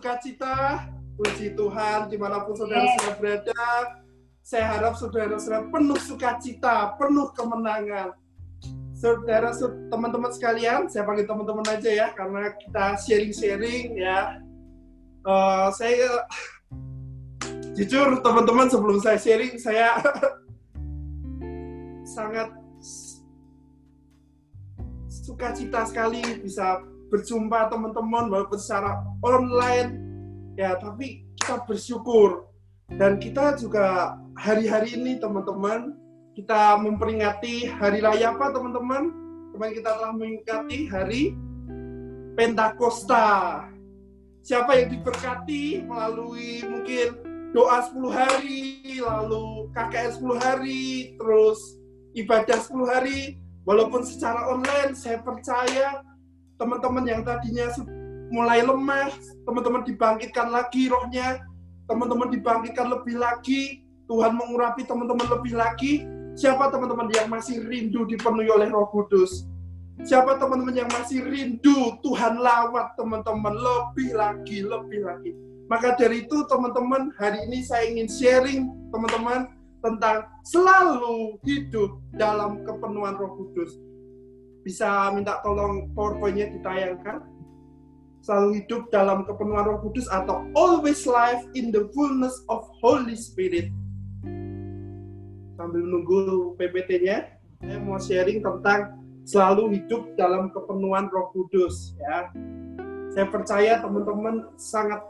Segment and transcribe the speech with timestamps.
[0.00, 0.88] sukacita,
[1.20, 3.68] puji Tuhan di mana pun saudara-saudara berada.
[4.40, 8.16] Saya harap saudara-saudara penuh sukacita, penuh kemenangan.
[8.96, 9.52] Saudara,
[9.92, 14.40] teman-teman sekalian, saya panggil teman-teman aja ya, karena kita sharing-sharing ya.
[15.20, 16.24] Uh, saya
[17.76, 20.00] jujur teman-teman sebelum saya sharing, saya
[22.16, 22.48] sangat
[25.12, 29.98] sukacita sekali bisa berjumpa teman-teman walaupun secara online.
[30.54, 32.46] Ya tapi kita bersyukur.
[32.90, 35.94] Dan kita juga hari-hari ini teman-teman
[36.34, 39.10] kita memperingati hari raya apa teman-teman?
[39.54, 41.22] Kemarin kita telah memperingati hari
[42.38, 43.66] Pentakosta.
[44.40, 47.20] Siapa yang diberkati melalui mungkin
[47.52, 51.58] doa 10 hari lalu KKR 10 hari terus
[52.14, 53.20] ibadah 10 hari,
[53.66, 56.02] walaupun secara online, saya percaya
[56.60, 57.72] teman-teman yang tadinya
[58.28, 59.08] mulai lemah,
[59.48, 61.40] teman-teman dibangkitkan lagi rohnya,
[61.88, 66.04] teman-teman dibangkitkan lebih lagi, Tuhan mengurapi teman-teman lebih lagi.
[66.36, 69.48] Siapa teman-teman yang masih rindu dipenuhi oleh Roh Kudus?
[70.06, 75.32] Siapa teman-teman yang masih rindu Tuhan lawat teman-teman lebih lagi, lebih lagi.
[75.66, 78.60] Maka dari itu teman-teman, hari ini saya ingin sharing
[78.94, 83.89] teman-teman tentang selalu hidup dalam kepenuhan Roh Kudus.
[84.60, 87.24] Bisa minta tolong PowerPoint-nya ditayangkan.
[88.20, 93.72] Selalu hidup dalam kepenuhan Roh Kudus atau always life in the fullness of Holy Spirit.
[95.56, 102.28] Sambil menunggu PPT-nya, saya mau sharing tentang selalu hidup dalam kepenuhan Roh Kudus ya.
[103.10, 105.00] Saya percaya teman-teman sangat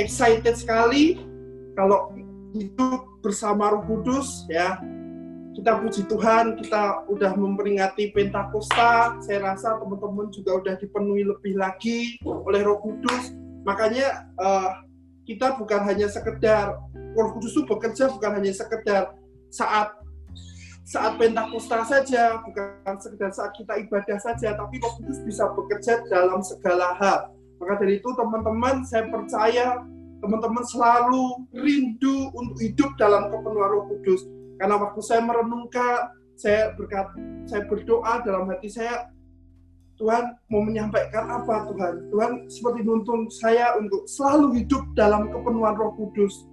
[0.00, 1.20] excited sekali
[1.76, 2.12] kalau
[2.56, 4.80] hidup bersama Roh Kudus ya.
[5.56, 9.16] Kita puji Tuhan, kita udah memperingati Pentakosta.
[9.24, 13.32] Saya rasa teman-teman juga udah dipenuhi lebih lagi oleh Roh Kudus.
[13.64, 14.84] Makanya uh,
[15.24, 19.16] kita bukan hanya sekedar Roh Kudus itu bekerja bukan hanya sekedar
[19.48, 19.96] saat
[20.84, 26.44] saat Pentakosta saja, bukan sekedar saat kita ibadah saja, tapi Roh Kudus bisa bekerja dalam
[26.44, 27.32] segala hal.
[27.56, 29.80] Maka dari itu teman-teman, saya percaya
[30.20, 34.35] teman-teman selalu rindu untuk hidup dalam kepenuhan Roh Kudus.
[34.56, 37.08] Karena waktu saya merenungkan, saya berkat,
[37.48, 39.08] saya berdoa dalam hati saya,
[39.96, 42.12] Tuhan mau menyampaikan apa Tuhan?
[42.12, 46.44] Tuhan seperti nuntun saya untuk selalu hidup dalam kepenuhan Roh Kudus.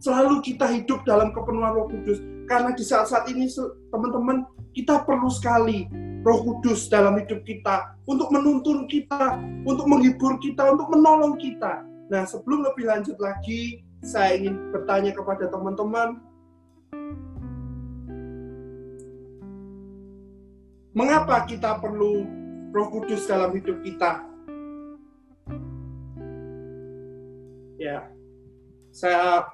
[0.00, 2.20] Selalu kita hidup dalam kepenuhan Roh Kudus.
[2.48, 3.48] Karena di saat-saat ini
[3.92, 5.84] teman-teman kita perlu sekali
[6.24, 9.36] Roh Kudus dalam hidup kita untuk menuntun kita,
[9.68, 15.50] untuk menghibur kita, untuk menolong kita Nah, sebelum lebih lanjut lagi, saya ingin bertanya kepada
[15.50, 16.22] teman-teman,
[20.96, 22.24] mengapa kita perlu
[22.72, 24.24] Roh Kudus dalam hidup kita?
[27.76, 28.08] Ya,
[28.88, 29.44] saya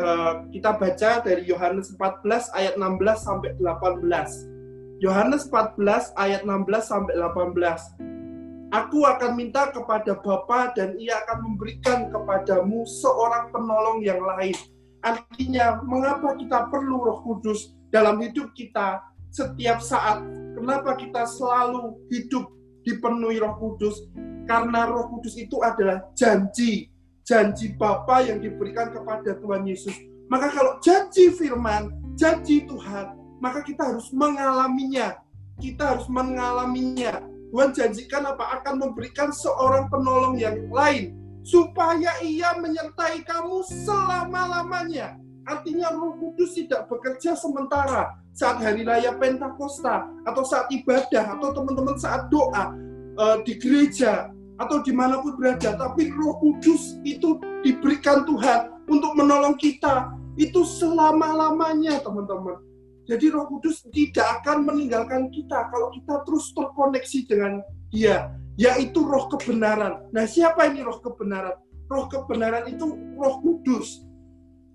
[0.00, 5.04] uh, kita baca dari Yohanes 14 ayat 16 sampai 18.
[5.04, 8.72] Yohanes 14 ayat 16 sampai 18.
[8.72, 14.56] Aku akan minta kepada Bapa dan ia akan memberikan kepadamu seorang penolong yang lain.
[15.04, 20.24] Artinya, mengapa kita perlu roh kudus dalam hidup kita setiap saat?
[20.56, 22.48] Kenapa kita selalu hidup
[22.88, 24.08] dipenuhi roh kudus?
[24.48, 26.88] Karena roh kudus itu adalah janji.
[27.24, 29.96] Janji Bapa yang diberikan kepada Tuhan Yesus.
[30.28, 35.20] Maka kalau janji firman, janji Tuhan, maka kita harus mengalaminya.
[35.60, 38.58] Kita harus mengalaminya Tuhan janjikan apa?
[38.58, 41.14] Akan memberikan seorang penolong yang lain
[41.44, 45.20] supaya ia menyertai kamu selama-lamanya.
[45.44, 52.00] Artinya Roh Kudus tidak bekerja sementara saat hari raya Pentakosta atau saat ibadah atau teman-teman
[52.00, 52.72] saat doa
[53.20, 55.76] uh, di gereja atau di mana pun berada.
[55.76, 62.56] Tapi Roh Kudus itu diberikan Tuhan untuk menolong kita itu selama-lamanya teman-teman.
[63.04, 67.60] Jadi Roh Kudus tidak akan meninggalkan kita kalau kita terus terkoneksi dengan
[67.92, 70.06] Dia, yaitu Roh kebenaran.
[70.14, 71.58] Nah, siapa ini Roh kebenaran?
[71.90, 72.86] Roh kebenaran itu
[73.18, 74.06] Roh Kudus.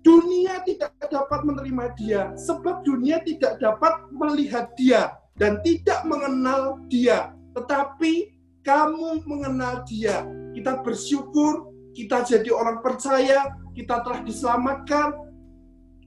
[0.00, 7.36] Dunia tidak dapat menerima Dia sebab dunia tidak dapat melihat Dia dan tidak mengenal Dia.
[7.52, 8.32] Tetapi
[8.64, 10.24] kamu mengenal Dia.
[10.56, 15.30] Kita bersyukur, kita jadi orang percaya, kita telah diselamatkan,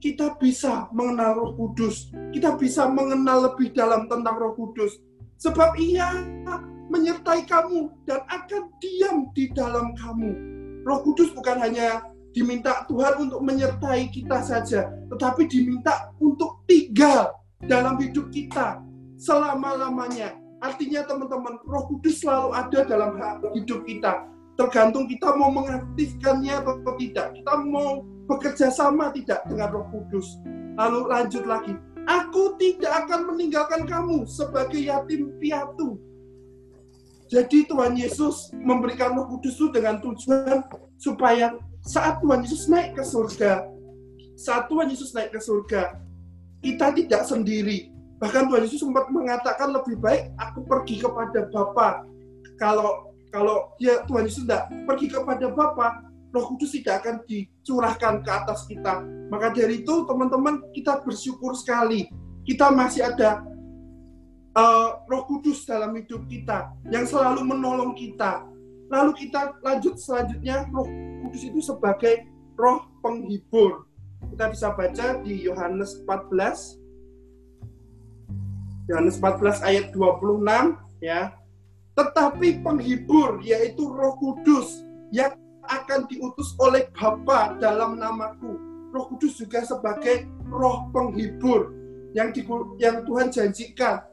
[0.02, 2.10] kita bisa mengenal Roh Kudus.
[2.34, 4.98] Kita bisa mengenal lebih dalam tentang Roh Kudus.
[5.38, 6.12] Sebab ia
[6.94, 10.30] menyertai kamu dan akan diam di dalam kamu.
[10.86, 17.34] Roh Kudus bukan hanya diminta Tuhan untuk menyertai kita saja, tetapi diminta untuk tinggal
[17.66, 18.78] dalam hidup kita
[19.18, 20.38] selama-lamanya.
[20.62, 23.18] Artinya teman-teman, Roh Kudus selalu ada dalam
[23.52, 24.24] hidup kita.
[24.54, 27.34] Tergantung kita mau mengaktifkannya atau tidak.
[27.34, 30.38] Kita mau bekerja sama tidak dengan Roh Kudus.
[30.78, 31.74] Lalu lanjut lagi.
[32.04, 35.96] Aku tidak akan meninggalkan kamu sebagai yatim piatu.
[37.34, 40.62] Jadi Tuhan Yesus memberikan Roh Kudus itu dengan tujuan
[41.02, 43.66] supaya saat Tuhan Yesus naik ke surga,
[44.38, 45.98] saat Tuhan Yesus naik ke surga,
[46.62, 47.90] kita tidak sendiri.
[48.22, 52.06] Bahkan Tuhan Yesus sempat mengatakan lebih baik aku pergi kepada Bapa.
[52.54, 58.30] Kalau kalau ya Tuhan Yesus tidak pergi kepada Bapa, Roh Kudus tidak akan dicurahkan ke
[58.30, 59.02] atas kita.
[59.34, 62.06] Maka dari itu teman-teman kita bersyukur sekali.
[62.46, 63.42] Kita masih ada
[64.54, 68.46] uh, Roh Kudus dalam hidup kita yang selalu menolong kita.
[68.88, 70.86] Lalu kita lanjut selanjutnya Roh
[71.26, 73.86] Kudus itu sebagai roh penghibur.
[74.30, 76.80] Kita bisa baca di Yohanes 14
[78.88, 81.34] Yohanes 14 ayat 26 ya.
[81.94, 84.82] Tetapi penghibur yaitu Roh Kudus
[85.14, 85.34] yang
[85.64, 88.58] akan diutus oleh Bapa dalam namaku.
[88.94, 91.72] Roh Kudus juga sebagai roh penghibur
[92.14, 92.46] yang di,
[92.78, 94.06] yang Tuhan janjikan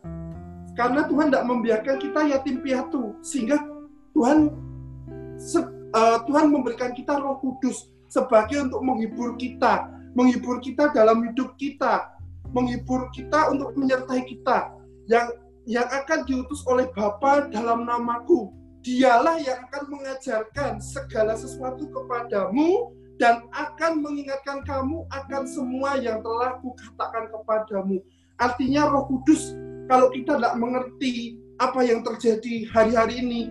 [0.80, 3.60] karena Tuhan tidak membiarkan kita yatim piatu, sehingga
[4.16, 4.52] Tuhan
[5.92, 12.16] uh, Tuhan memberikan kita Roh Kudus sebagai untuk menghibur kita, menghibur kita dalam hidup kita,
[12.56, 14.72] menghibur kita untuk menyertai kita
[15.08, 15.32] yang
[15.68, 18.52] yang akan diutus oleh Bapa dalam namaku.
[18.82, 22.90] Dialah yang akan mengajarkan segala sesuatu kepadamu
[23.22, 28.02] dan akan mengingatkan kamu akan semua yang telah kukatakan kepadamu.
[28.42, 29.54] Artinya Roh Kudus
[29.92, 33.42] kalau kita tidak mengerti apa yang terjadi hari-hari ini,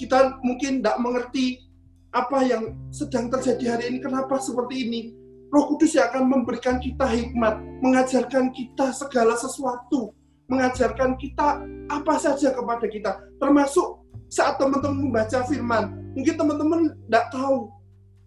[0.00, 1.60] kita mungkin tidak mengerti
[2.16, 5.00] apa yang sedang terjadi hari ini, kenapa seperti ini.
[5.52, 10.16] Roh Kudus yang akan memberikan kita hikmat, mengajarkan kita segala sesuatu,
[10.48, 11.60] mengajarkan kita
[11.92, 14.00] apa saja kepada kita, termasuk
[14.32, 16.00] saat teman-teman membaca firman.
[16.16, 17.68] Mungkin teman-teman tidak tahu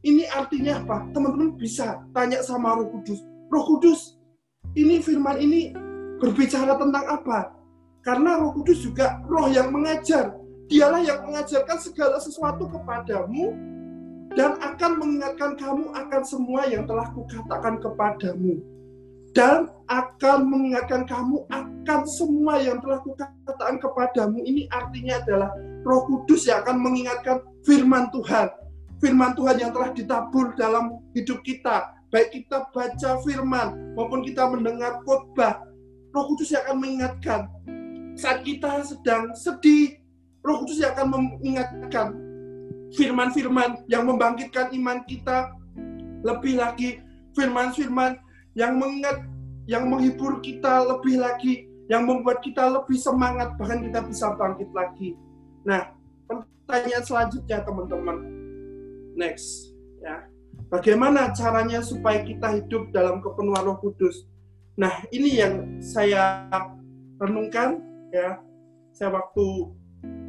[0.06, 1.10] ini artinya apa.
[1.10, 3.20] Teman-teman bisa tanya sama Roh Kudus.
[3.50, 4.16] Roh Kudus,
[4.78, 5.87] ini firman ini
[6.18, 7.58] berbicara tentang apa?
[8.02, 10.38] Karena Roh Kudus juga roh yang mengajar.
[10.68, 13.56] Dialah yang mengajarkan segala sesuatu kepadamu
[14.36, 18.60] dan akan mengingatkan kamu akan semua yang telah kukatakan kepadamu.
[19.36, 24.40] Dan akan mengingatkan kamu akan semua yang telah kukatakan kepadamu.
[24.44, 25.52] Ini artinya adalah
[25.86, 28.48] Roh Kudus yang akan mengingatkan firman Tuhan.
[28.98, 31.94] Firman Tuhan yang telah ditabur dalam hidup kita.
[32.08, 35.60] Baik kita baca firman maupun kita mendengar khotbah,
[36.12, 37.42] Roh Kudus yang akan mengingatkan
[38.18, 40.02] saat kita sedang sedih,
[40.42, 42.08] Roh Kudus yang akan mengingatkan
[42.96, 45.52] firman-firman yang membangkitkan iman kita
[46.24, 47.04] lebih lagi
[47.36, 48.18] firman-firman
[48.58, 49.22] yang mengingat
[49.68, 55.16] yang menghibur kita lebih lagi yang membuat kita lebih semangat bahkan kita bisa bangkit lagi.
[55.68, 55.92] Nah,
[56.28, 58.18] pertanyaan selanjutnya teman-teman.
[59.16, 59.72] Next,
[60.04, 60.28] ya.
[60.68, 64.28] Bagaimana caranya supaya kita hidup dalam kepenuhan Roh Kudus?
[64.78, 66.46] Nah, ini yang saya
[67.18, 67.82] renungkan
[68.14, 68.38] ya.
[68.94, 69.74] Saya waktu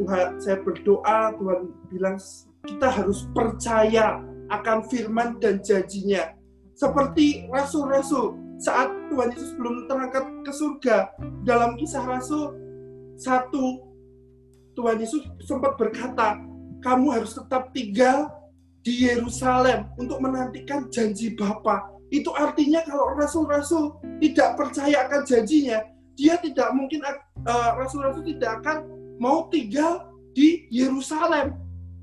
[0.01, 1.61] Tuhan saya berdoa, Tuhan
[1.93, 2.17] bilang
[2.65, 6.33] kita harus percaya akan firman dan janjinya.
[6.73, 10.97] Seperti rasul-rasul saat Tuhan Yesus belum terangkat ke surga
[11.45, 12.57] dalam kisah rasul
[13.15, 13.85] satu
[14.75, 16.39] Tuhan Yesus sempat berkata
[16.83, 18.31] kamu harus tetap tinggal
[18.83, 25.85] di Yerusalem untuk menantikan janji Bapa itu artinya kalau rasul-rasul tidak percaya akan janjinya,
[26.17, 28.89] dia tidak mungkin uh, rasul-rasul tidak akan
[29.21, 31.55] mau tinggal di Yerusalem.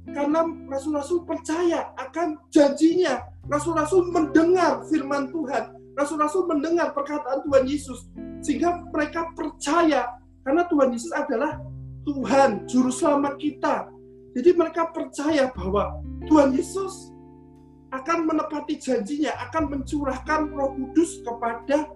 [0.05, 3.25] Karena rasul-rasul percaya akan janjinya.
[3.49, 5.73] Rasul-rasul mendengar firman Tuhan.
[5.97, 8.05] Rasul-rasul mendengar perkataan Tuhan Yesus.
[8.45, 10.13] Sehingga mereka percaya
[10.45, 11.57] karena Tuhan Yesus adalah
[12.05, 13.89] Tuhan, juru selamat kita.
[14.37, 17.14] Jadi mereka percaya bahwa Tuhan Yesus
[18.01, 21.87] akan menepati janjinya, akan mencurahkan roh kudus kepada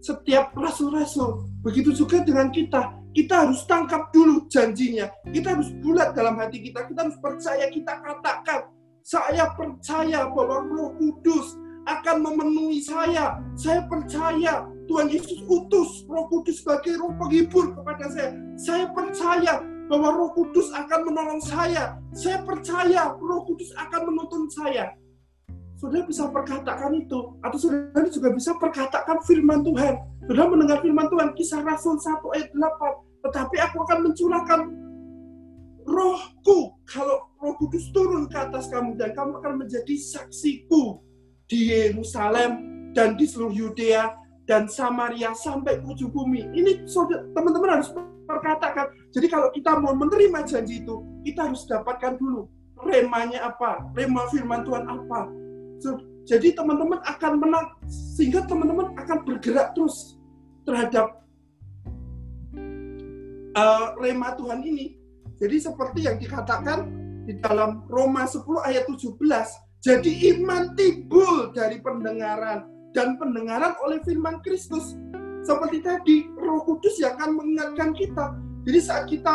[0.00, 1.44] setiap rasul-rasul.
[1.60, 2.96] Begitu juga dengan kita.
[3.10, 5.10] Kita harus tangkap dulu janjinya.
[5.34, 6.86] Kita harus bulat dalam hati kita.
[6.86, 8.70] Kita harus percaya, kita katakan.
[9.02, 11.58] Saya percaya bahwa roh kudus
[11.90, 13.42] akan memenuhi saya.
[13.58, 18.30] Saya percaya Tuhan Yesus utus roh kudus sebagai roh penghibur kepada saya.
[18.54, 19.58] Saya percaya
[19.90, 21.98] bahwa roh kudus akan menolong saya.
[22.14, 24.94] Saya percaya roh kudus akan menuntun saya
[25.80, 29.96] saudara bisa perkatakan itu atau saudara juga bisa perkatakan firman Tuhan
[30.28, 34.60] saudara mendengar firman Tuhan kisah Rasul 1 ayat 8 tetapi aku akan mencurahkan
[35.88, 41.00] rohku kalau roh kudus turun ke atas kamu dan kamu akan menjadi saksiku
[41.48, 44.12] di Yerusalem dan di seluruh Yudea
[44.44, 46.50] dan Samaria sampai ujung bumi.
[46.50, 46.86] Ini
[47.34, 47.90] teman-teman harus
[48.26, 48.90] perkatakan.
[49.14, 52.50] Jadi kalau kita mau menerima janji itu, kita harus dapatkan dulu
[52.82, 55.30] remanya apa, rema firman Tuhan apa.
[56.28, 60.20] Jadi teman-teman akan menang, sehingga teman-teman akan bergerak terus
[60.62, 61.26] terhadap
[63.56, 65.00] uh, rema Tuhan ini.
[65.40, 66.86] Jadi seperti yang dikatakan
[67.24, 69.16] di dalam Roma 10 ayat 17,
[69.80, 74.94] jadi iman timbul dari pendengaran dan pendengaran oleh firman Kristus.
[75.40, 78.36] Seperti tadi, Roh Kudus yang akan mengingatkan kita.
[78.68, 79.32] Jadi saat kita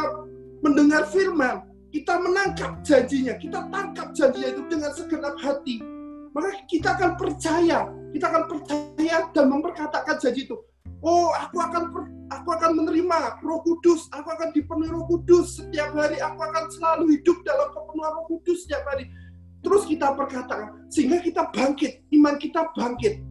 [0.61, 5.94] mendengar firman, kita menangkap janjinya, kita tangkap janjinya itu dengan segenap hati.
[6.35, 10.59] Maka kita akan percaya, kita akan percaya dan memperkatakan janji itu.
[10.99, 11.95] Oh, aku akan
[12.27, 17.15] aku akan menerima Roh Kudus, aku akan dipenuhi Roh Kudus setiap hari, aku akan selalu
[17.15, 19.07] hidup dalam kepenuhan Roh Kudus setiap hari.
[19.63, 23.23] Terus kita perkatakan, sehingga kita bangkit, iman kita bangkit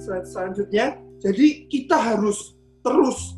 [0.00, 0.96] selanjutnya.
[1.18, 3.36] Jadi kita harus terus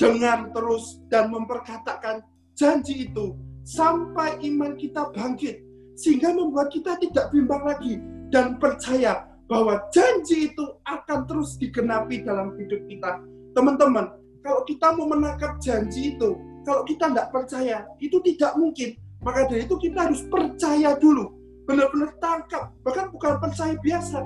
[0.00, 2.24] dengar terus dan memperkatakan
[2.56, 5.62] janji itu sampai iman kita bangkit
[5.94, 8.02] sehingga membuat kita tidak bimbang lagi
[8.34, 13.22] dan percaya bahwa janji itu akan terus digenapi dalam hidup kita.
[13.54, 14.10] Teman-teman,
[14.42, 16.34] kalau kita mau menangkap janji itu,
[16.66, 18.98] kalau kita tidak percaya, itu tidak mungkin.
[19.22, 21.30] Maka dari itu kita harus percaya dulu.
[21.70, 22.74] Benar-benar tangkap.
[22.82, 24.20] Bahkan bukan percaya biasa,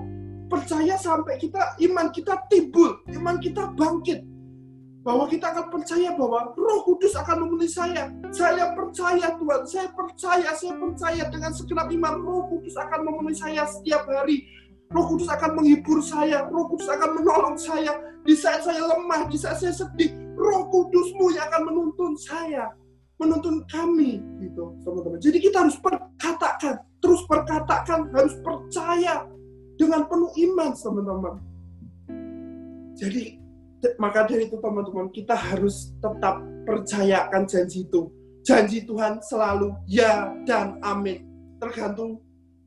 [0.48, 4.24] percaya sampai kita iman kita timbul, iman kita bangkit.
[5.08, 8.12] Bahwa kita akan percaya bahwa Roh Kudus akan memenuhi saya.
[8.28, 13.64] Saya percaya Tuhan, saya percaya, saya percaya dengan segenap iman Roh Kudus akan memenuhi saya
[13.64, 14.44] setiap hari.
[14.92, 19.40] Roh Kudus akan menghibur saya, Roh Kudus akan menolong saya di saat saya lemah, di
[19.40, 20.12] saat saya sedih.
[20.36, 22.68] Roh Kudusmu yang akan menuntun saya,
[23.16, 25.24] menuntun kami, gitu, teman-teman.
[25.24, 29.24] Jadi kita harus perkatakan, terus perkatakan, harus percaya
[29.80, 31.34] dengan penuh iman teman-teman.
[32.92, 33.47] Jadi
[33.98, 38.10] maka dari itu teman-teman kita harus tetap percayakan janji itu.
[38.42, 41.22] Janji Tuhan selalu ya dan amin.
[41.62, 42.22] Tergantung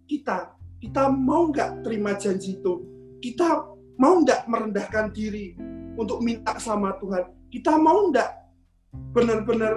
[0.07, 0.55] kita.
[0.81, 2.85] Kita mau nggak terima janji itu?
[3.21, 3.65] Kita
[3.99, 5.53] mau nggak merendahkan diri
[5.99, 7.27] untuk minta sama Tuhan?
[7.51, 8.29] Kita mau nggak
[9.13, 9.75] benar-benar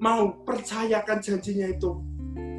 [0.00, 1.90] mau percayakan janjinya itu?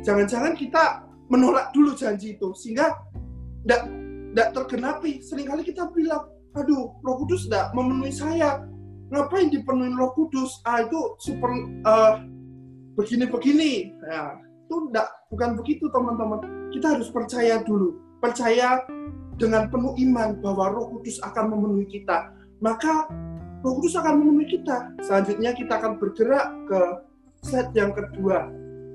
[0.05, 2.93] Jangan-jangan kita menolak dulu janji itu sehingga
[3.65, 5.23] tidak tergenapi.
[5.23, 8.63] Seringkali kita bilang, aduh, Roh Kudus tidak memenuhi saya.
[9.13, 10.63] Ngapain dipenuhi Roh Kudus?
[10.65, 11.51] Ah itu super
[11.85, 12.23] uh,
[12.97, 13.93] begini-begini.
[14.07, 16.41] Ya, itu tidak bukan begitu teman-teman.
[16.73, 18.81] Kita harus percaya dulu, percaya
[19.35, 22.33] dengan penuh iman bahwa Roh Kudus akan memenuhi kita.
[22.63, 23.11] Maka
[23.61, 24.95] Roh Kudus akan memenuhi kita.
[25.05, 26.81] Selanjutnya kita akan bergerak ke
[27.45, 28.49] slide yang kedua.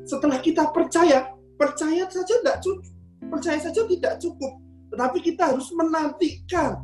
[0.09, 2.89] Setelah kita percaya, percaya saja tidak cukup
[3.31, 4.53] percaya saja tidak cukup,
[4.91, 6.83] tetapi kita harus menantikan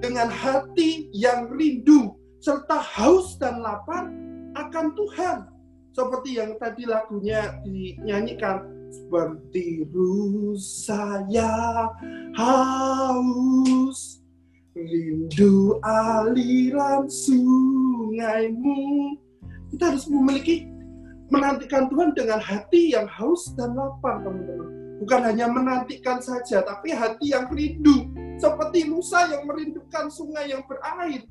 [0.00, 4.08] dengan hati yang rindu serta haus dan lapar
[4.56, 5.38] akan Tuhan.
[5.92, 9.84] Seperti yang tadi lagunya dinyanyikan, seperti
[10.56, 11.88] saya
[12.32, 14.22] haus
[14.72, 18.80] rindu aliran sungaimu.
[19.72, 20.68] Kita harus memiliki
[21.32, 24.68] menantikan Tuhan dengan hati yang haus dan lapar, teman-teman
[25.02, 28.11] Bukan hanya menantikan saja, tapi hati yang rindu.
[28.40, 31.24] Seperti Musa yang merindukan sungai yang berair.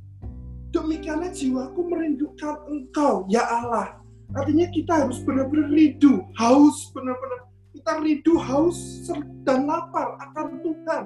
[0.72, 4.00] Demikianlah jiwaku merindukan engkau, ya Allah.
[4.32, 7.52] Artinya kita harus benar-benar rindu, haus benar-benar.
[7.76, 9.04] Kita rindu, haus,
[9.44, 11.04] dan lapar akan Tuhan.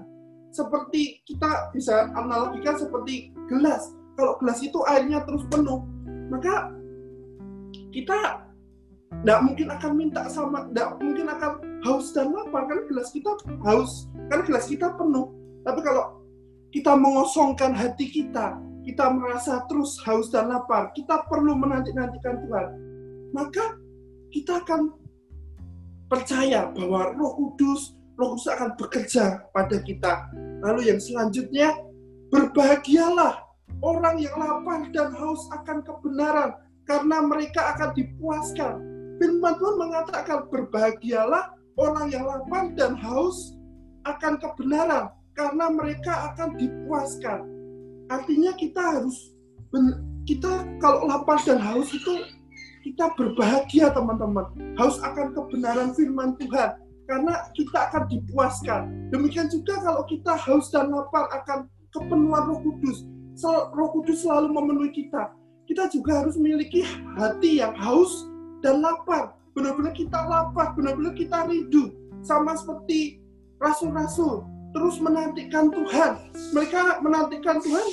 [0.54, 3.98] Seperti kita bisa analogikan seperti gelas.
[4.16, 5.84] Kalau gelas itu airnya terus penuh,
[6.30, 6.72] maka
[7.92, 8.46] kita
[9.24, 11.52] tidak mungkin akan minta sama, tidak mungkin akan
[11.84, 13.32] haus dan lapar kan gelas kita
[13.66, 15.34] haus, kan gelas kita penuh.
[15.66, 16.22] Tapi kalau
[16.70, 22.68] kita mengosongkan hati kita, kita merasa terus haus dan lapar, kita perlu menanti-nantikan Tuhan.
[23.34, 23.76] Maka
[24.30, 24.94] kita akan
[26.06, 30.30] percaya bahwa Roh Kudus, Roh Kudus akan bekerja pada kita.
[30.62, 31.74] Lalu yang selanjutnya,
[32.30, 33.42] berbahagialah
[33.82, 36.54] orang yang lapar dan haus akan kebenaran,
[36.86, 43.56] karena mereka akan dipuaskan Firman Tuhan mengatakan berbahagialah orang yang lapar dan haus
[44.04, 47.40] akan kebenaran karena mereka akan dipuaskan.
[48.08, 49.36] Artinya kita harus
[50.26, 52.24] kita kalau lapar dan haus itu
[52.88, 54.48] kita berbahagia teman-teman.
[54.80, 58.82] Haus akan kebenaran firman Tuhan karena kita akan dipuaskan.
[59.12, 63.06] Demikian juga kalau kita haus dan lapar akan kepenuhan Roh Kudus.
[63.76, 65.36] Roh Kudus selalu memenuhi kita.
[65.66, 66.86] Kita juga harus memiliki
[67.18, 68.30] hati yang haus
[68.62, 69.34] dan lapar.
[69.58, 71.90] Benar-benar kita lapar, benar-benar kita rindu.
[72.22, 73.20] Sama seperti
[73.58, 74.55] rasul-rasul.
[74.76, 76.12] Terus menantikan Tuhan.
[76.52, 77.88] Mereka menantikan Tuhan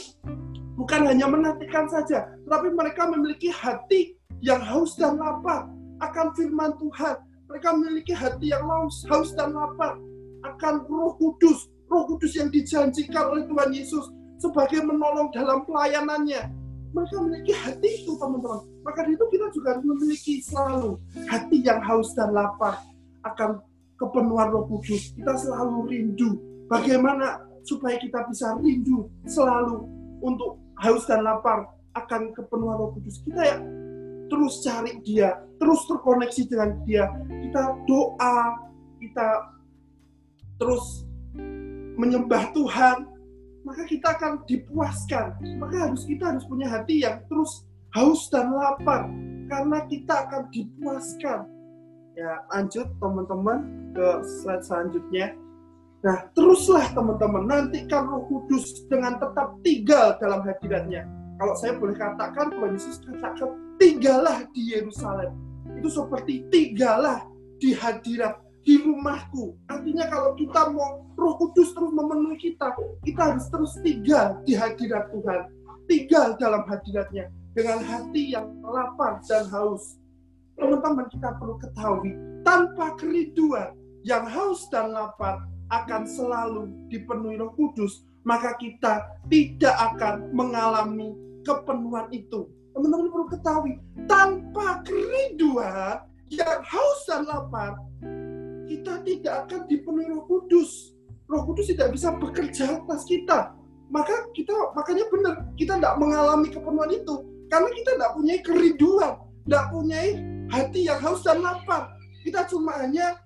[0.75, 5.71] bukan hanya menantikan saja, tetapi mereka memiliki hati yang haus dan lapar
[6.03, 7.23] akan firman Tuhan.
[7.47, 9.95] Mereka memiliki hati yang haus, haus dan lapar
[10.43, 14.11] akan Roh Kudus, Roh Kudus yang dijanjikan oleh Tuhan Yesus
[14.43, 16.51] sebagai menolong dalam pelayanannya.
[16.93, 18.67] Mereka memiliki hati itu, teman-teman.
[18.83, 20.99] Maka itu kita juga memiliki selalu
[21.31, 22.83] hati yang haus dan lapar
[23.23, 23.62] akan
[23.95, 25.15] kepenuhan Roh Kudus.
[25.15, 26.51] Kita selalu rindu.
[26.73, 29.85] Bagaimana supaya kita bisa rindu selalu
[30.25, 33.21] untuk haus dan lapar akan kepenuhan Roh Kudus.
[33.29, 33.59] Kita ya
[34.33, 37.05] terus cari dia, terus terkoneksi dengan dia.
[37.29, 38.37] Kita doa,
[38.97, 39.29] kita
[40.57, 41.05] terus
[42.00, 43.05] menyembah Tuhan,
[43.69, 45.37] maka kita akan dipuaskan.
[45.61, 49.12] Maka harus kita harus punya hati yang terus haus dan lapar
[49.52, 51.45] karena kita akan dipuaskan.
[52.17, 53.59] Ya, lanjut teman-teman
[53.93, 55.37] ke slide selanjutnya.
[56.02, 61.06] Nah, teruslah teman-teman, nantikan roh kudus dengan tetap tinggal dalam hadiratnya.
[61.38, 65.30] Kalau saya boleh katakan, Tuhan Yesus katakan, tinggallah di Yerusalem.
[65.78, 67.23] Itu seperti tinggallah
[67.62, 68.35] di hadirat,
[68.66, 69.54] di rumahku.
[69.71, 72.75] Artinya kalau kita mau roh kudus terus memenuhi kita,
[73.06, 75.40] kita harus terus tinggal di hadirat Tuhan.
[75.87, 80.02] Tinggal dalam hadiratnya dengan hati yang lapar dan haus.
[80.59, 83.71] Teman-teman kita perlu ketahui, tanpa kerinduan
[84.02, 92.12] yang haus dan lapar, akan selalu dipenuhi Roh Kudus, maka kita tidak akan mengalami kepenuhan
[92.12, 92.47] itu.
[92.76, 93.73] Teman-teman perlu ketahui,
[94.05, 97.81] tanpa kerinduan yang haus dan lapar,
[98.69, 100.93] kita tidak akan dipenuhi Roh Kudus.
[101.29, 103.57] Roh Kudus tidak bisa bekerja atas kita.
[103.93, 109.12] Maka kita makanya benar kita tidak mengalami kepenuhan itu karena kita tidak punya kerinduan,
[109.44, 110.01] tidak punya
[110.49, 111.92] hati yang haus dan lapar.
[112.25, 113.20] Kita cuma hanya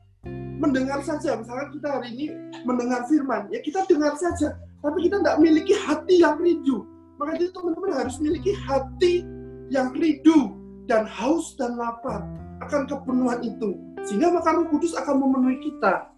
[0.56, 1.36] mendengar saja.
[1.36, 2.26] Misalkan kita hari ini
[2.64, 4.56] mendengar firman, ya kita dengar saja.
[4.80, 6.86] Tapi kita tidak memiliki hati yang rindu.
[7.16, 9.24] Maka itu teman-teman harus memiliki hati
[9.72, 10.54] yang rindu
[10.86, 12.22] dan haus dan lapar
[12.64, 13.76] akan kepenuhan itu.
[14.06, 16.12] Sehingga maka Roh Kudus akan memenuhi kita.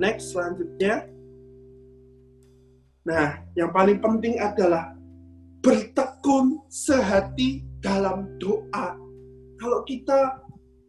[0.00, 1.06] Next, selanjutnya.
[3.02, 4.94] Nah, yang paling penting adalah
[5.62, 8.98] bertekun sehati dalam doa.
[9.58, 10.41] Kalau kita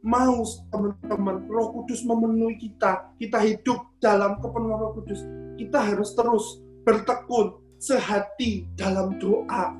[0.04, 5.24] mau teman-teman Roh Kudus memenuhi kita, kita hidup dalam kepenuhan Roh Kudus,
[5.56, 9.72] kita harus terus bertekun sehati dalam doa.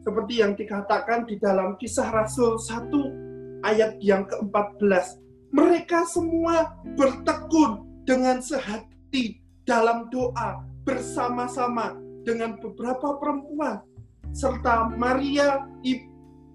[0.00, 5.20] Seperti yang dikatakan di dalam kisah Rasul 1 ayat yang ke-14.
[5.52, 11.92] Mereka semua bertekun dengan sehati dalam doa bersama-sama
[12.24, 13.84] dengan beberapa perempuan
[14.32, 15.68] serta Maria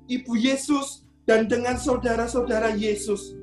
[0.10, 3.36] ibu Yesus dan dengan saudara-saudara Yesus.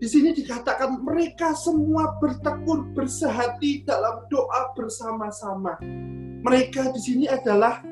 [0.00, 5.76] Di sini dikatakan mereka semua bertekun bersehati dalam doa bersama-sama.
[6.40, 7.84] Mereka di sini adalah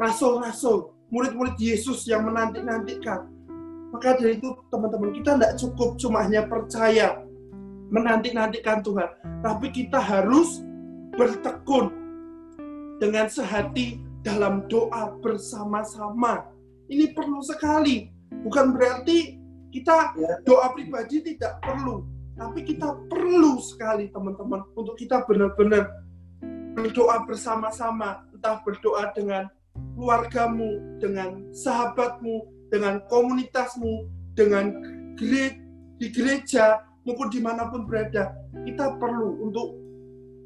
[0.00, 3.28] rasul-rasul, murid-murid Yesus yang menanti-nantikan.
[3.92, 7.20] Maka dari itu teman-teman kita tidak cukup cuma hanya percaya
[7.92, 9.10] menanti-nantikan Tuhan,
[9.44, 10.64] tapi kita harus
[11.20, 11.92] bertekun
[13.02, 16.48] dengan sehati dalam doa bersama-sama.
[16.88, 19.38] Ini perlu sekali Bukan berarti
[19.70, 20.38] kita ya.
[20.46, 25.90] doa pribadi tidak perlu, tapi kita perlu sekali teman-teman untuk kita benar-benar
[26.74, 29.46] berdoa bersama-sama, entah berdoa dengan
[29.94, 34.72] keluargamu, dengan sahabatmu, dengan komunitasmu, dengan
[35.18, 35.58] gereja,
[36.00, 38.32] di gereja maupun di mana pun berada,
[38.64, 39.76] kita perlu untuk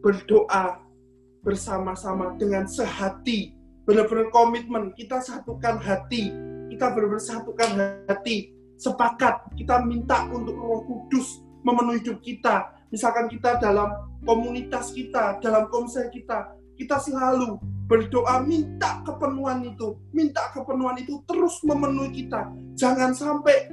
[0.03, 0.83] berdoa
[1.47, 3.55] bersama-sama dengan sehati,
[3.87, 6.33] benar-benar komitmen, kita satukan hati,
[6.75, 7.71] kita bersatukan
[8.11, 12.75] hati, sepakat, kita minta untuk Roh Kudus memenuhi hidup kita.
[12.91, 13.95] Misalkan kita dalam
[14.27, 21.63] komunitas kita, dalam komsel kita, kita selalu berdoa minta kepenuhan itu, minta kepenuhan itu terus
[21.63, 22.51] memenuhi kita.
[22.75, 23.71] Jangan sampai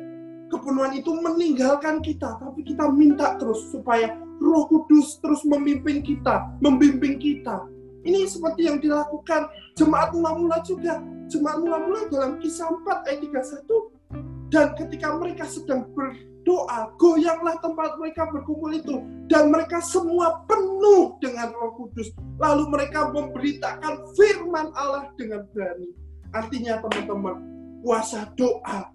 [0.53, 7.17] kepenuhan itu meninggalkan kita, tapi kita minta terus supaya Roh Kudus terus memimpin kita, membimbing
[7.17, 7.65] kita.
[8.05, 14.75] Ini seperti yang dilakukan jemaat mula-mula juga jemaat mula-mula dalam kisah 4 ayat 31 dan
[14.75, 18.99] ketika mereka sedang berdoa goyanglah tempat mereka berkumpul itu
[19.31, 22.11] dan mereka semua penuh dengan roh kudus.
[22.35, 25.95] Lalu mereka memberitakan firman Allah dengan berani.
[26.35, 27.35] Artinya teman-teman
[27.79, 28.91] puasa doa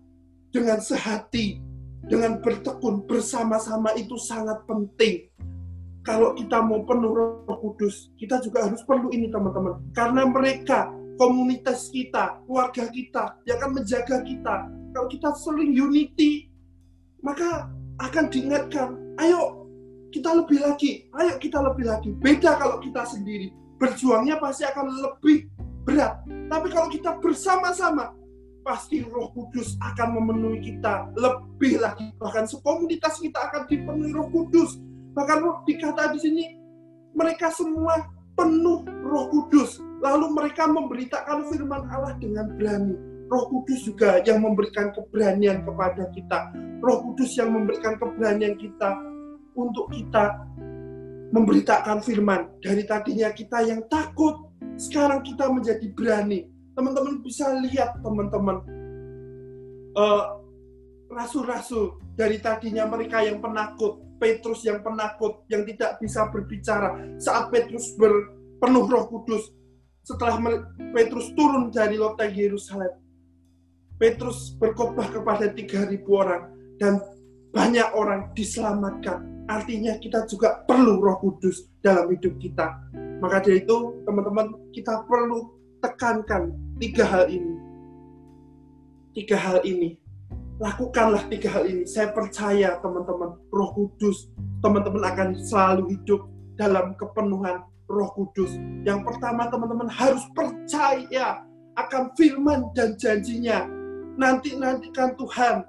[0.53, 1.57] dengan sehati
[2.05, 5.33] dengan bertekun bersama-sama itu sangat penting.
[6.05, 9.81] Kalau kita mau penuh roh kudus kita juga harus perlu ini teman-teman.
[9.96, 14.57] Karena mereka komunitas kita, keluarga kita, yang akan menjaga kita.
[14.92, 16.48] Kalau kita sering unity,
[17.20, 17.68] maka
[18.00, 19.68] akan diingatkan, ayo
[20.12, 22.12] kita lebih lagi, ayo kita lebih lagi.
[22.16, 25.48] Beda kalau kita sendiri, berjuangnya pasti akan lebih
[25.85, 26.20] berat.
[26.48, 28.12] Tapi kalau kita bersama-sama,
[28.66, 32.11] pasti Roh Kudus akan memenuhi kita lebih lagi.
[32.18, 34.83] Bahkan sekomunitas kita akan dipenuhi Roh Kudus.
[35.14, 36.44] Bahkan dikata di sini,
[37.14, 39.79] mereka semua penuh Roh Kudus.
[40.02, 42.96] Lalu mereka memberitakan firman Allah dengan berani.
[43.26, 46.54] Roh Kudus juga yang memberikan keberanian kepada kita.
[46.78, 48.94] Roh Kudus yang memberikan keberanian kita
[49.59, 50.46] untuk kita
[51.35, 52.54] memberitakan firman.
[52.62, 54.46] Dari tadinya kita yang takut,
[54.78, 58.61] sekarang kita menjadi berani teman-teman bisa lihat teman-teman
[59.96, 60.24] uh,
[61.09, 67.96] rasul-rasul dari tadinya mereka yang penakut, Petrus yang penakut, yang tidak bisa berbicara saat Petrus
[67.96, 69.48] berpenuh Roh Kudus.
[70.07, 70.38] Setelah
[70.95, 72.95] Petrus turun dari loteng Yerusalem,
[73.99, 76.47] Petrus berkhotbah kepada 3.000 orang
[76.79, 77.03] dan
[77.51, 79.27] banyak orang diselamatkan.
[79.51, 82.79] Artinya kita juga perlu Roh Kudus dalam hidup kita.
[83.19, 85.51] Maka dari itu, teman-teman, kita perlu
[85.83, 87.55] tekankan tiga hal ini.
[89.11, 89.99] Tiga hal ini.
[90.62, 91.83] Lakukanlah tiga hal ini.
[91.83, 94.33] Saya percaya teman-teman, roh kudus,
[94.64, 98.51] teman-teman akan selalu hidup dalam kepenuhan roh kudus.
[98.83, 101.42] Yang pertama teman-teman harus percaya
[101.77, 103.66] akan firman dan janjinya.
[104.16, 105.66] Nanti-nantikan Tuhan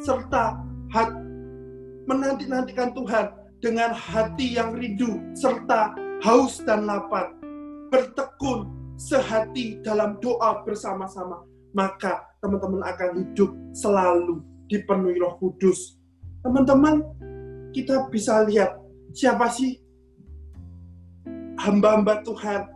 [0.00, 0.62] serta
[0.94, 1.10] hat,
[2.06, 7.34] menanti-nantikan Tuhan dengan hati yang rindu serta haus dan lapar.
[7.90, 11.42] Bertekun sehati dalam doa bersama-sama,
[11.74, 15.98] maka teman-teman akan hidup selalu dipenuhi Roh Kudus.
[16.44, 17.02] Teman-teman,
[17.72, 18.78] kita bisa lihat
[19.16, 19.80] siapa sih
[21.58, 22.70] hamba-hamba Tuhan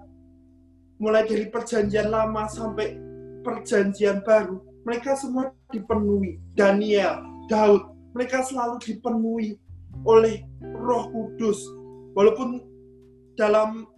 [0.98, 2.98] mulai dari perjanjian lama sampai
[3.46, 4.58] perjanjian baru.
[4.82, 6.42] Mereka semua dipenuhi.
[6.58, 9.58] Daniel, Daud, mereka selalu dipenuhi
[10.02, 11.62] oleh Roh Kudus.
[12.12, 12.60] Walaupun
[13.38, 13.88] dalam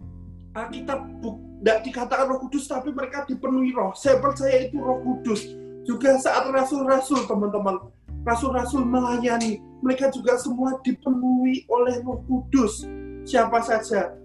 [0.55, 3.91] Alkitab tidak dikatakan roh kudus, tapi mereka dipenuhi roh.
[3.91, 5.43] Saya percaya itu roh kudus.
[5.83, 7.91] Juga saat rasul-rasul, teman-teman.
[8.23, 9.59] Rasul-rasul melayani.
[9.83, 12.87] Mereka juga semua dipenuhi oleh roh kudus.
[13.27, 14.15] Siapa saja.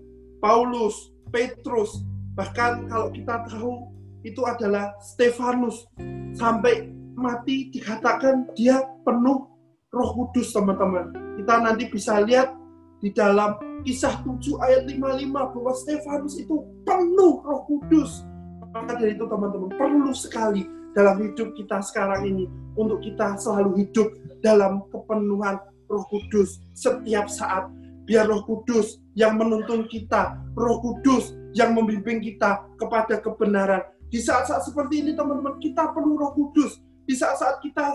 [0.40, 2.00] Paulus, Petrus,
[2.33, 3.92] bahkan kalau kita tahu
[4.24, 5.85] itu adalah Stefanus.
[6.33, 9.48] Sampai mati dikatakan dia penuh
[9.92, 11.12] roh kudus, teman-teman.
[11.37, 12.57] Kita nanti bisa lihat
[13.00, 16.57] di dalam kisah 7 ayat 55 bahwa Stefanus itu
[16.88, 18.24] penuh roh kudus.
[18.72, 22.44] Maka dari itu teman-teman perlu sekali dalam hidup kita sekarang ini
[22.79, 24.09] untuk kita selalu hidup
[24.40, 25.59] dalam kepenuhan
[25.90, 27.68] roh kudus setiap saat.
[28.08, 33.82] Biar roh kudus yang menuntun kita, roh kudus yang membimbing kita kepada kebenaran.
[34.10, 36.82] Di saat-saat seperti ini teman-teman kita perlu roh kudus.
[37.06, 37.94] Di saat-saat kita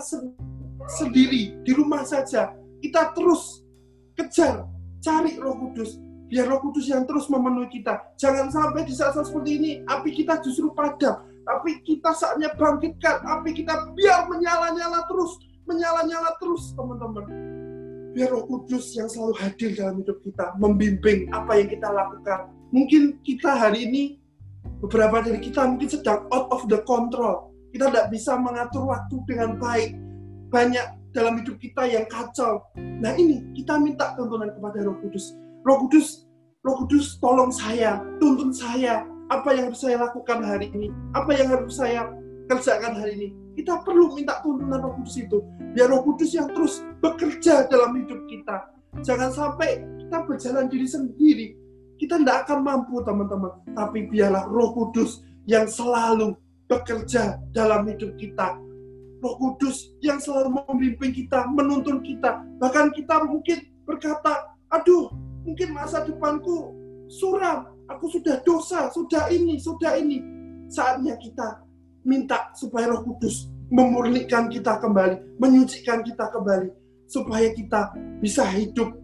[1.00, 3.64] sendiri di rumah saja, kita terus
[4.16, 4.64] kejar
[5.06, 6.02] Cari roh kudus.
[6.26, 8.10] Biar roh kudus yang terus memenuhi kita.
[8.18, 11.22] Jangan sampai di saat-saat seperti ini, api kita justru padam.
[11.46, 13.22] Tapi kita saatnya bangkitkan.
[13.22, 15.38] Api kita biar menyala-nyala terus.
[15.62, 17.45] Menyala-nyala terus, teman-teman.
[18.16, 20.56] Biar roh kudus yang selalu hadir dalam hidup kita.
[20.56, 22.48] Membimbing apa yang kita lakukan.
[22.72, 24.02] Mungkin kita hari ini,
[24.80, 27.52] beberapa dari kita mungkin sedang out of the control.
[27.76, 30.00] Kita tidak bisa mengatur waktu dengan baik.
[30.48, 32.64] Banyak dalam hidup kita yang kacau.
[32.76, 35.36] Nah ini kita minta tuntunan kepada Roh Kudus.
[35.68, 36.24] Roh Kudus,
[36.64, 39.04] Roh Kudus tolong saya, tuntun saya.
[39.28, 40.88] Apa yang harus saya lakukan hari ini?
[41.12, 42.08] Apa yang harus saya
[42.48, 43.28] kerjakan hari ini?
[43.56, 45.40] Kita perlu minta tuntunan Roh Kudus itu.
[45.72, 48.68] Biar Roh Kudus yang terus bekerja dalam hidup kita.
[49.00, 51.46] Jangan sampai kita berjalan diri sendiri.
[51.96, 53.64] Kita tidak akan mampu teman-teman.
[53.72, 56.36] Tapi biarlah Roh Kudus yang selalu
[56.68, 58.60] bekerja dalam hidup kita
[59.26, 62.44] Roh Kudus yang selalu membimbing kita, menuntun kita.
[62.60, 65.10] Bahkan kita mungkin berkata, aduh,
[65.42, 66.70] mungkin masa depanku
[67.08, 70.20] suram, aku sudah dosa, sudah ini, sudah ini.
[70.70, 71.65] Saatnya kita
[72.06, 76.70] minta supaya Roh Kudus memurnikan kita kembali, menyucikan kita kembali,
[77.10, 77.92] supaya kita
[78.22, 78.94] bisa hidup.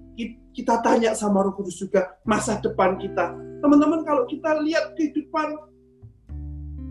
[0.53, 3.33] Kita tanya sama Roh Kudus juga masa depan kita.
[3.65, 5.57] Teman-teman, kalau kita lihat kehidupan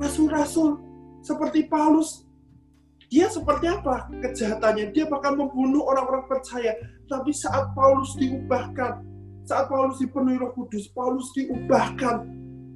[0.02, 0.82] rasul-rasul
[1.22, 2.26] seperti Paulus,
[3.06, 4.90] dia seperti apa kejahatannya?
[4.98, 6.74] Dia bahkan membunuh orang-orang percaya.
[7.06, 9.06] Tapi saat Paulus diubahkan,
[9.46, 12.26] saat Paulus dipenuhi roh kudus, Paulus diubahkan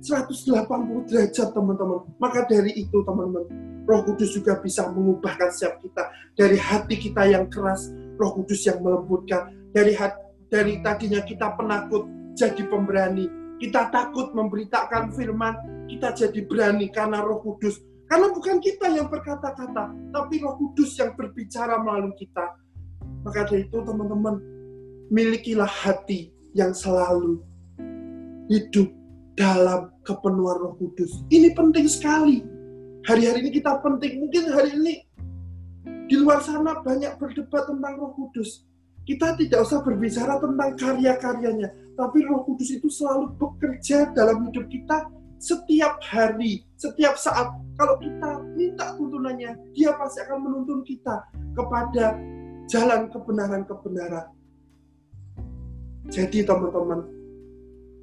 [0.05, 2.05] 180 derajat teman-teman.
[2.21, 3.49] Maka dari itu teman-teman,
[3.89, 6.03] roh kudus juga bisa mengubahkan setiap kita.
[6.37, 7.89] Dari hati kita yang keras,
[8.21, 9.49] roh kudus yang melembutkan.
[9.73, 10.21] Dari hati,
[10.53, 12.05] dari tadinya kita penakut,
[12.37, 13.25] jadi pemberani.
[13.57, 19.89] Kita takut memberitakan firman, kita jadi berani karena roh kudus karena bukan kita yang berkata-kata,
[20.13, 22.53] tapi Roh Kudus yang berbicara melalui kita.
[23.25, 24.37] Maka dari itu teman-teman,
[25.09, 27.41] milikilah hati yang selalu
[28.45, 28.93] hidup
[29.35, 31.23] dalam kepenuhan Roh Kudus.
[31.27, 32.41] Ini penting sekali.
[33.05, 34.23] Hari-hari ini kita penting.
[34.23, 34.93] Mungkin hari ini
[36.09, 38.65] di luar sana banyak berdebat tentang Roh Kudus.
[39.05, 45.05] Kita tidak usah berbicara tentang karya-karyanya, tapi Roh Kudus itu selalu bekerja dalam hidup kita
[45.37, 47.53] setiap hari, setiap saat.
[47.75, 51.21] Kalau kita minta tuntunannya, Dia pasti akan menuntun kita
[51.53, 52.17] kepada
[52.65, 54.25] jalan kebenaran-kebenaran.
[56.09, 57.05] Jadi teman-teman,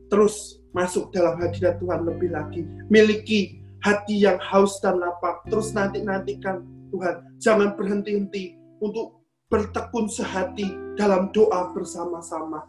[0.06, 2.64] terus masuk dalam hadirat Tuhan lebih lagi.
[2.88, 5.44] Miliki hati yang haus dan lapar.
[5.48, 7.16] Terus nanti-nantikan Tuhan.
[7.38, 12.64] Jangan berhenti-henti untuk bertekun sehati dalam doa bersama-sama.